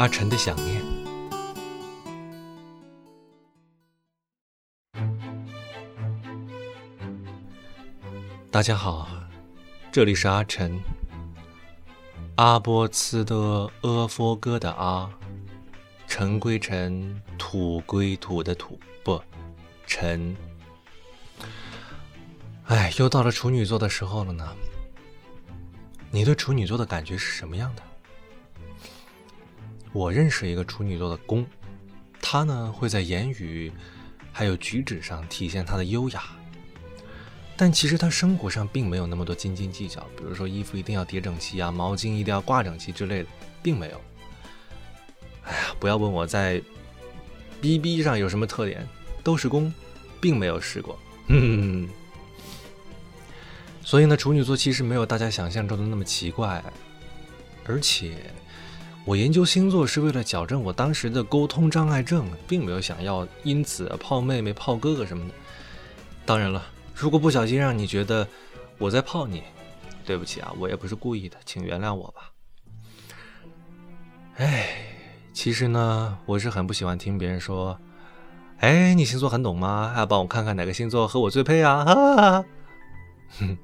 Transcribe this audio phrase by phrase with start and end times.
[0.00, 0.82] 阿晨的想念。
[8.50, 9.06] 大家好，
[9.92, 10.80] 这里是阿晨。
[12.36, 13.36] 阿波次的
[13.82, 15.10] 阿佛哥的阿，
[16.06, 19.22] 尘归尘，土归土的土，不，
[19.86, 20.34] 尘。
[22.68, 24.56] 哎，又到了处女座的时候了呢。
[26.10, 27.82] 你对处女座的感觉是什么样的？
[29.92, 31.44] 我认识一个处女座的宫，
[32.22, 33.72] 他呢会在言语，
[34.30, 36.22] 还有举止上体现他的优雅，
[37.56, 43.28] 但其实他生活上并没有那么多斤斤计较，比如说衣服一定要叠整齐啊，毛巾一定要挂整齐之类的，
[43.64, 44.00] 并没有。
[45.42, 46.62] 哎呀，不要问我在
[47.60, 48.86] B B 上有什么特点，
[49.24, 49.74] 都是宫，
[50.20, 50.96] 并没有试过。
[53.82, 56.62] 所以呢，处女座其实没有大家想象中的那么奇怪，
[57.64, 58.14] 而且。
[59.06, 65.34] 我研究星座是为了矫正我当时的沟通障碍症，并没有想要因此泡妹妹、泡哥哥什么的。
[66.24, 68.28] 当然了，如果不小心让你觉得
[68.78, 69.42] 我在泡你，
[70.04, 72.30] 对不起啊，我也不是故意的，请原谅我吧。
[74.36, 74.68] 哎，
[75.32, 77.80] 其实呢，我是很不喜欢听别人说，
[78.58, 79.92] 哎，你星座很懂吗？
[79.96, 81.84] 啊，帮我看看哪个星座和我最配啊？
[81.84, 82.44] 哈哈哈。
[83.40, 83.58] 哼，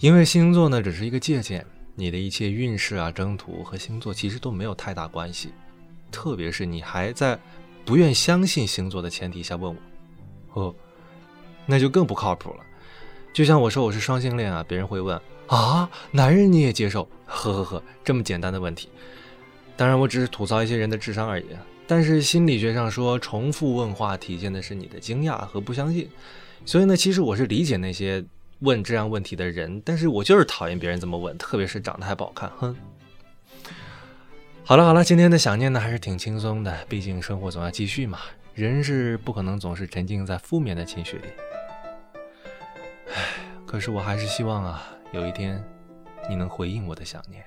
[0.00, 1.66] 因为星座呢，只是一个借鉴。
[1.96, 5.50] 你的一切运势啊、征途和星座其实都没有太大关系。
[6.12, 7.36] 特别是你还在
[7.84, 9.76] 不愿相信星座的前提下问
[10.52, 10.74] 我，哦，
[11.66, 12.60] 那就更不靠谱了。
[13.32, 17.08] 就像我说我是双性恋啊，别人会问啊，男人你也接受？
[17.24, 18.88] 呵呵呵，这么简单的问题。
[19.76, 21.46] 当然，我只是吐槽一些人的智商而已。
[21.86, 26.08] 但是心理学上说，重复问话体现的是你的惊讶和不相信。
[26.64, 28.24] 所以呢，其实我是理解那些
[28.60, 32.74] 问这样问题的人但是我就是讨厌别人这么问特别是长得还不好看哼。
[34.64, 38.20] 好了好了今天的想念呢还是挺轻松的毕竟生活总要继续嘛
[38.54, 41.24] 人是不可能总是沉浸在负面的情绪里。
[43.12, 43.22] 唉
[43.66, 45.62] 可是我还是希望啊有一天
[46.28, 47.44] 你能回应我的想念。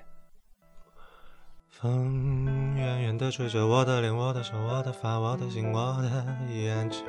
[1.69, 7.05] 风远远的吹着我的脸我的手我的发我的心我的眼睛。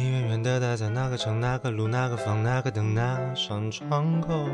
[0.00, 4.48] 你远远的待在那个城、那个路、那个房、那个灯、那扇窗口。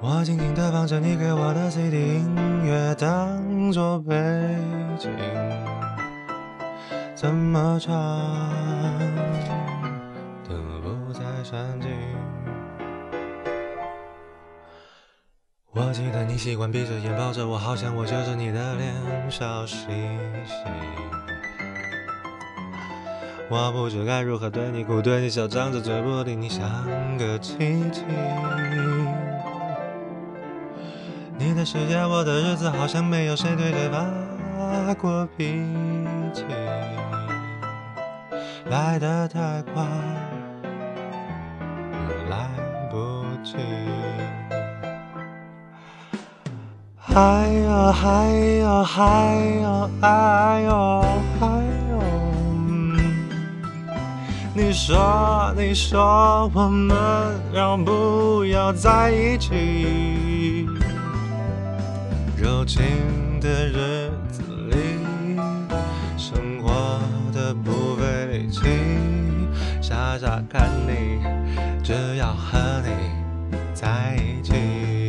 [0.00, 4.16] 我静静地放着你给我的 CD 音乐当做背
[4.98, 5.08] 景，
[7.14, 7.94] 怎么唱
[10.42, 11.88] 都不再煽情。
[15.70, 18.92] 我记得你习惯闭着眼抱着我，好像我就是你的脸，
[19.30, 20.64] 笑嘻嘻。
[23.56, 26.60] 我不知该如何对你哭，对你笑，张着嘴不理你，像
[27.16, 27.56] 个机
[27.92, 28.02] 器。
[31.38, 35.62] 你的世界，我的日子，好像没有谁对谁发过脾
[36.32, 36.44] 气。
[38.70, 39.84] 来得太快，
[42.28, 42.48] 来
[42.90, 43.54] 不及。
[47.14, 47.70] 哎呦，
[48.02, 48.98] 哎呦，哎
[49.62, 51.04] 呦，哎呦，
[51.40, 51.53] 哎。
[54.56, 56.96] 你说你说我们
[57.52, 60.68] 要不要在一起？
[62.40, 62.84] 柔情
[63.40, 64.76] 的日子里，
[66.16, 67.00] 生活
[67.32, 69.48] 的不费力，
[69.82, 71.18] 傻傻看你，
[71.82, 72.90] 只要和你
[73.74, 75.03] 在一起。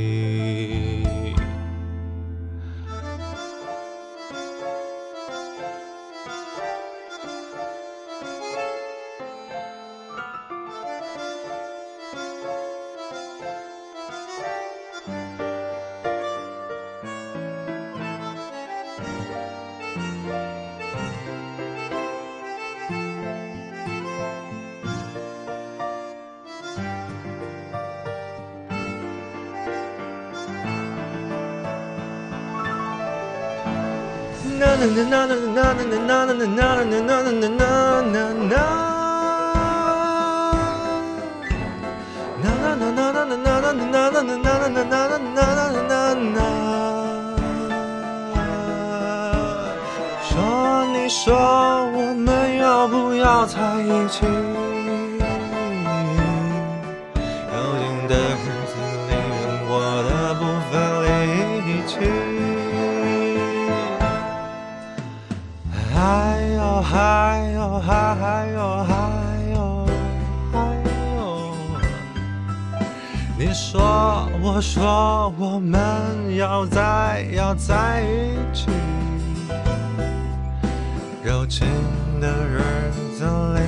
[50.36, 51.36] 说，你说
[51.94, 54.65] 我们要不要在一起？
[66.06, 68.94] 哎哟哎哟哎哟哎
[69.56, 69.86] 哟
[70.54, 70.58] 哎
[71.18, 71.48] 哟
[73.36, 75.82] 你说我说我们
[76.36, 78.68] 要在要在一起
[81.24, 81.66] 柔情
[82.22, 82.62] 的日
[83.18, 83.26] 子
[83.56, 83.62] 里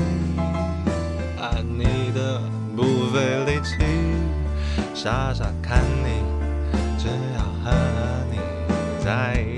[1.42, 2.40] 爱你的
[2.76, 3.84] 不费力气
[4.94, 6.22] 傻傻看你
[7.00, 7.72] 只要和
[8.30, 8.38] 你
[9.04, 9.57] 在一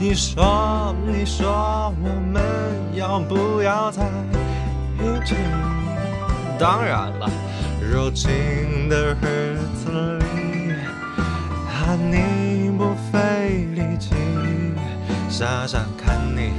[0.00, 2.40] 你说你说我们
[2.94, 4.04] 要不要在
[4.96, 5.34] 一起？
[6.56, 7.28] 当然了，
[7.80, 10.72] 柔情的日子里，
[11.66, 14.14] 爱你不费力气，
[15.28, 16.52] 傻傻看你，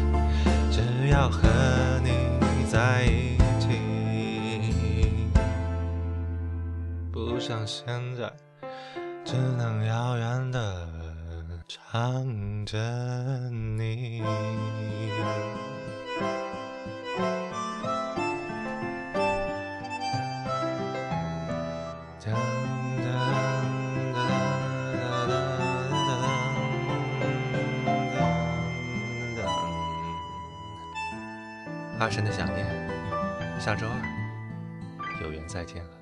[0.70, 1.48] 只要和
[2.04, 2.10] 你
[2.70, 3.70] 在一起，
[7.10, 7.88] 不像现
[8.18, 8.30] 在，
[9.24, 10.88] 只能遥远的
[11.72, 12.80] 唱着
[13.52, 14.24] 你。
[22.26, 23.06] 当当
[24.14, 24.18] 当
[24.98, 25.14] 当
[25.92, 26.18] 当
[28.16, 28.20] 当
[29.38, 29.40] 当。
[32.00, 32.66] 阿神的想念，
[33.60, 33.94] 下周二
[35.22, 35.99] 有缘再见了。